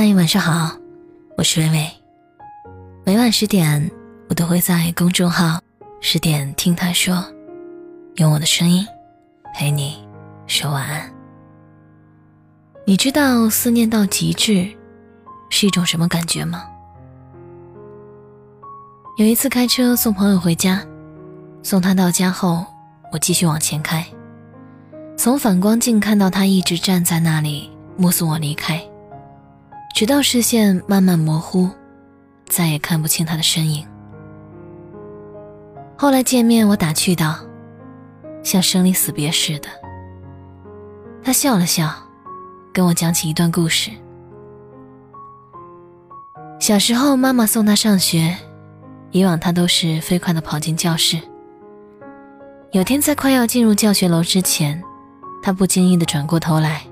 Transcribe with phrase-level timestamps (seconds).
[0.00, 0.78] 嗨，晚上好，
[1.36, 1.90] 我是微微。
[3.04, 3.90] 每晚十点，
[4.28, 5.60] 我都会在公众号
[6.00, 7.24] “十点听他说”，
[8.14, 8.86] 用我的声音
[9.56, 9.98] 陪你
[10.46, 11.12] 说晚安。
[12.86, 14.68] 你知道思念到极致
[15.50, 16.62] 是一种什么感觉吗？
[19.16, 20.80] 有一次开车送朋友回家，
[21.64, 22.64] 送他到家后，
[23.10, 24.06] 我继续往前开，
[25.16, 28.80] 从反光镜看到他一直站在那里，目送我离开。
[29.98, 31.68] 直到视线慢慢模糊，
[32.46, 33.84] 再也看不清他的身影。
[35.96, 37.36] 后来见面，我打趣道
[38.44, 39.68] ：“像生离死别似的。”
[41.20, 41.92] 他笑了笑，
[42.72, 43.90] 跟我讲起一段故事。
[46.60, 48.36] 小时候，妈妈送他上学，
[49.10, 51.20] 以往他都是飞快地跑进教室。
[52.70, 54.80] 有天在快要进入教学楼之前，
[55.42, 56.82] 他不经意地转过头来，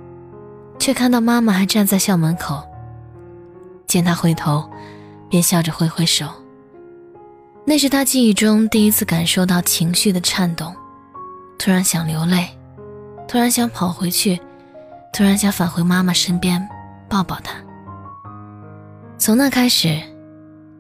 [0.80, 2.69] 却看到妈妈还站在校门口。
[3.96, 4.62] 见他回头，
[5.30, 6.27] 便笑着挥挥手。
[7.64, 10.77] 那是他记忆中第一次感受到情绪的颤动，
[11.58, 12.47] 突然想流泪，
[13.27, 14.39] 突然想跑回去，
[15.14, 16.62] 突然想返回妈妈身边
[17.08, 17.55] 抱抱她。
[19.17, 19.98] 从那开始，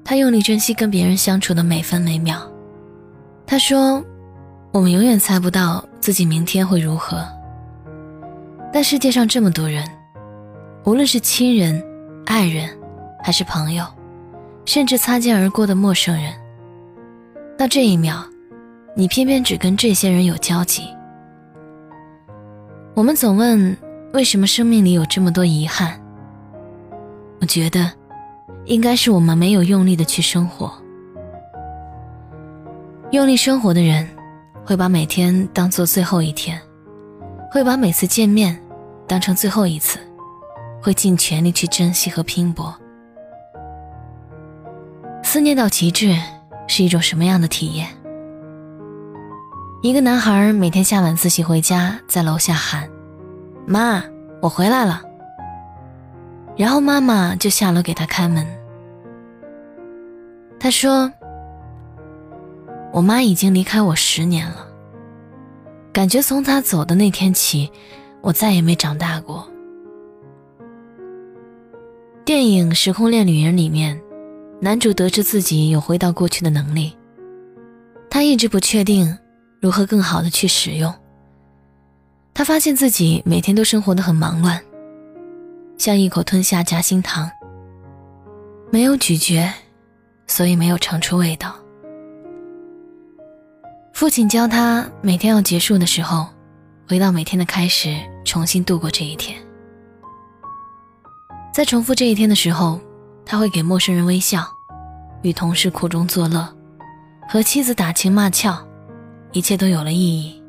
[0.04, 2.38] 他用力珍惜跟别人相处的每分每秒。
[3.46, 4.04] 他说
[4.72, 7.26] ：“我们永远猜不到自己明天会如何，
[8.74, 9.88] 但世界上这么多人，
[10.84, 11.82] 无论是亲人、
[12.26, 12.68] 爱人。”
[13.26, 13.84] 还是朋友，
[14.66, 16.32] 甚至擦肩而过的陌生人。
[17.58, 18.24] 到这一秒，
[18.94, 20.84] 你偏偏只跟这些人有交集。
[22.94, 23.76] 我们总问
[24.12, 26.00] 为什么生命里有这么多遗憾。
[27.40, 27.90] 我觉得，
[28.66, 30.72] 应该是我们没有用力的去生活。
[33.10, 34.08] 用力生活的人，
[34.64, 36.62] 会把每天当做最后一天，
[37.50, 38.56] 会把每次见面
[39.08, 39.98] 当成最后一次，
[40.80, 42.72] 会尽全力去珍惜和拼搏。
[45.36, 46.16] 思念到极致
[46.66, 47.86] 是一种什么样的体验？
[49.82, 52.88] 一个男孩每天下晚自习回家，在楼下喊
[53.68, 54.02] ：“妈，
[54.40, 55.02] 我回来了。”
[56.56, 58.46] 然后妈妈就下楼给他开门。
[60.58, 61.12] 他说
[62.90, 64.66] ：“我妈已经离开我十年了，
[65.92, 67.70] 感觉从她走的那天起，
[68.22, 69.46] 我再也没长大过。”
[72.24, 74.00] 电影《时空恋旅人》里面。
[74.58, 76.96] 男主得知自己有回到过去的能力，
[78.08, 79.16] 他一直不确定
[79.60, 80.92] 如何更好的去使用。
[82.32, 84.58] 他发现自己每天都生活的很忙乱，
[85.76, 87.30] 像一口吞下夹心糖，
[88.70, 89.46] 没有咀嚼，
[90.26, 91.54] 所以没有尝出味道。
[93.92, 96.26] 父亲教他每天要结束的时候，
[96.88, 99.36] 回到每天的开始，重新度过这一天。
[101.52, 102.80] 在重复这一天的时候。
[103.28, 104.46] 他会给陌生人微笑，
[105.22, 106.48] 与同事苦中作乐，
[107.28, 108.56] 和妻子打情骂俏，
[109.32, 110.40] 一切都有了意义。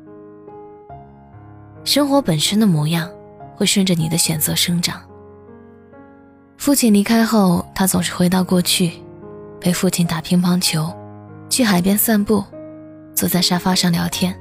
[1.82, 3.10] 生活本身的模样
[3.56, 5.02] 会顺着你的选择生长。
[6.56, 8.92] 父亲离开后，他总是回到过去，
[9.60, 10.94] 陪父亲打乒乓球，
[11.50, 12.44] 去海边散步，
[13.12, 14.32] 坐在沙发上聊天。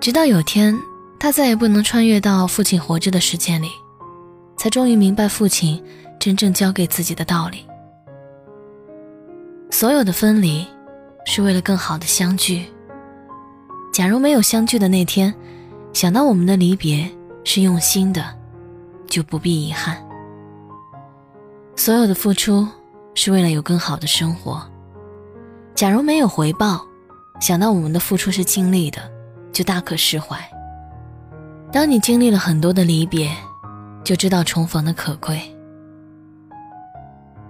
[0.00, 0.78] 直到有天，
[1.20, 3.68] 他再也不能穿越到父亲活着的时间里，
[4.56, 5.82] 才终于明白父亲。
[6.26, 7.64] 真正教给自己的道理。
[9.70, 10.66] 所有的分离，
[11.24, 12.66] 是为了更好的相聚。
[13.92, 15.32] 假如没有相聚的那天，
[15.92, 17.08] 想到我们的离别
[17.44, 18.24] 是用心的，
[19.06, 19.96] 就不必遗憾。
[21.76, 22.66] 所有的付出，
[23.14, 24.60] 是为了有更好的生活。
[25.76, 26.84] 假如没有回报，
[27.38, 29.00] 想到我们的付出是尽力的，
[29.52, 30.36] 就大可释怀。
[31.70, 33.30] 当你经历了很多的离别，
[34.02, 35.40] 就知道重逢的可贵。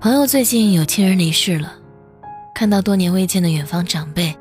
[0.06, 1.72] 朋友最近有亲人离世了，
[2.54, 4.32] 看到多年未见的远方长辈，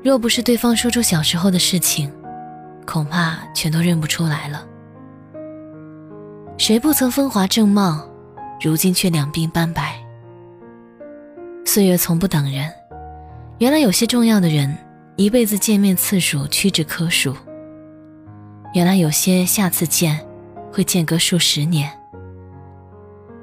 [0.00, 2.08] 若不是对方说出小时候的事情，
[2.86, 4.64] 恐怕全都认不出来了。
[6.56, 8.08] 谁不曾风华正茂，
[8.60, 10.00] 如今却两鬓斑白？
[11.64, 12.72] 岁月从不等人，
[13.58, 14.72] 原来有些重要的人，
[15.16, 17.34] 一辈子见面次数屈指可数。
[18.72, 20.24] 原来有些下次见，
[20.70, 21.90] 会间隔数十年。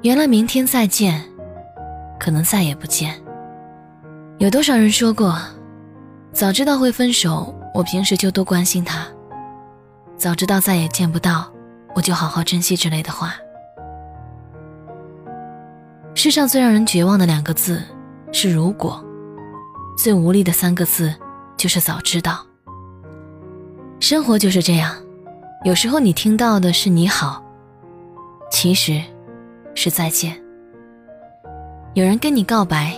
[0.00, 1.22] 原来明天再见。
[2.20, 3.20] 可能再也不见。
[4.38, 5.36] 有多少人说过，
[6.32, 9.06] 早知道会分手，我平时就多关心他；
[10.16, 11.50] 早知道再也见不到，
[11.94, 13.34] 我就好好珍惜之类的话。
[16.14, 17.82] 世上最让人绝望的两个字
[18.32, 19.02] 是“如果”，
[19.96, 21.14] 最无力的三个字
[21.56, 22.44] 就是“早知道”。
[24.00, 24.94] 生活就是这样，
[25.64, 27.42] 有时候你听到的是“你好”，
[28.50, 29.02] 其实
[29.74, 30.38] 是再见。
[31.94, 32.94] 有人跟你告白，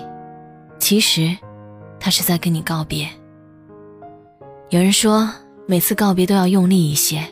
[0.79, 1.35] 其实
[1.99, 3.09] 他是在跟你告别。
[4.69, 5.33] 有人说，
[5.67, 7.27] 每次告别都要用力一些。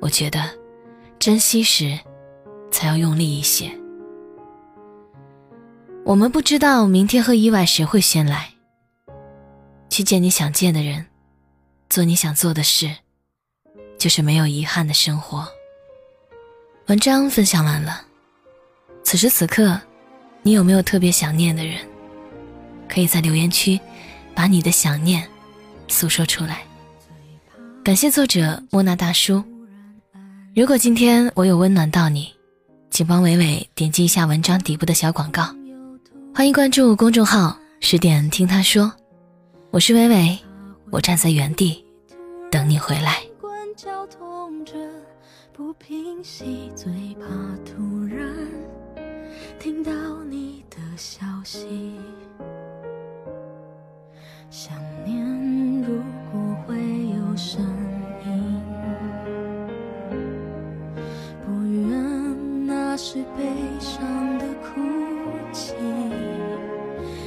[0.00, 0.40] 我觉得，
[1.18, 1.98] 珍惜时
[2.70, 3.68] 才要用力一些。
[6.04, 8.48] 我们不知道明天和意外谁会先来。
[9.90, 11.04] 去见你想见的人，
[11.90, 12.94] 做你想做的事，
[13.98, 15.48] 就是没有遗憾的生活。
[16.86, 18.02] 文章分享完了，
[19.02, 19.80] 此时此刻，
[20.48, 21.76] 你有没有特别想念的人？
[22.88, 23.78] 可以在留言区
[24.34, 25.22] 把你的想念
[25.88, 26.62] 诉说出来。
[27.84, 29.44] 感谢作者莫那大叔。
[30.56, 32.32] 如果今天我有温暖到你，
[32.90, 35.54] 请帮伟伟点击一下文章底部的小广告。
[36.34, 38.90] 欢迎关注公众号“十点听他说”，
[39.70, 40.38] 我是伟伟，
[40.90, 41.84] 我站在原地
[42.50, 43.18] 等你回来。
[49.58, 49.92] 听到
[50.28, 51.98] 你的消息，
[54.50, 56.02] 想念如
[56.32, 57.62] 果会有声
[58.24, 58.62] 音，
[61.44, 62.88] 不愿那。
[63.00, 63.44] 是悲
[63.78, 64.02] 伤
[64.40, 64.80] 的哭
[65.52, 65.72] 泣，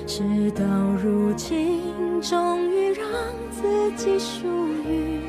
[0.06, 0.66] 事到
[1.02, 1.80] 如今，
[2.22, 3.08] 终于让
[3.50, 4.46] 自己属
[4.86, 5.22] 于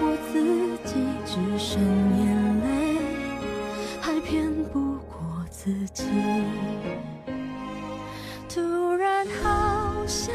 [0.00, 0.40] 我自
[0.88, 0.94] 己，
[1.26, 1.78] 只剩
[5.62, 6.04] 自己。
[8.48, 10.34] 突然好想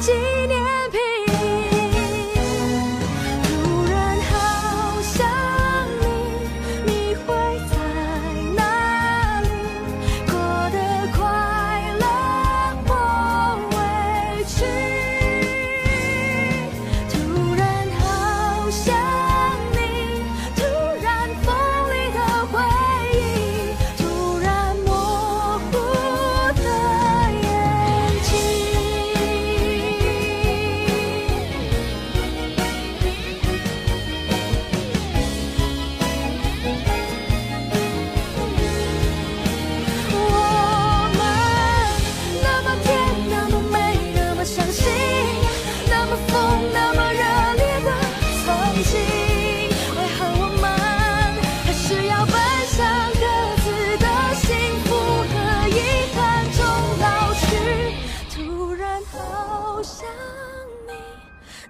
[0.00, 0.12] 纪
[0.46, 0.57] 念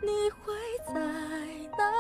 [0.01, 0.55] 你会
[0.87, 0.95] 在
[1.77, 1.98] 哪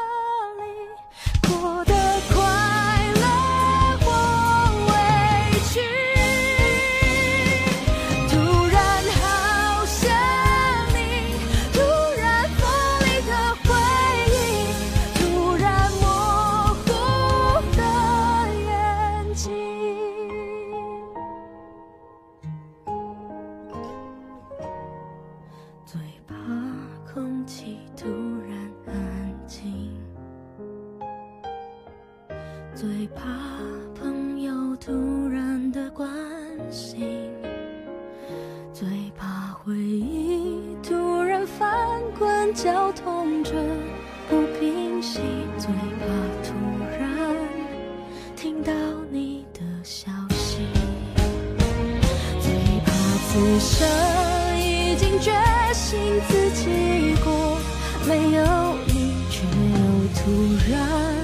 [32.80, 33.24] 最怕
[34.00, 34.92] 朋友突
[35.28, 36.08] 然的关
[36.70, 37.28] 心，
[38.72, 41.76] 最怕回忆突然翻
[42.16, 43.52] 滚绞痛着
[44.30, 45.18] 不平息，
[45.58, 46.06] 最怕
[46.44, 46.54] 突
[47.00, 47.36] 然
[48.36, 48.72] 听到
[49.10, 50.58] 你的消息，
[52.40, 52.52] 最
[52.86, 52.92] 怕
[53.26, 53.88] 此生
[54.60, 55.32] 已经决
[55.74, 57.58] 心自己过，
[58.06, 61.17] 没有你却又突然。